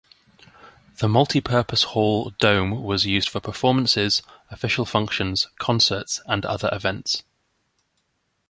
[0.97, 7.21] The multi-purpose hall Dome was used for performances, official functions, concerts and other events.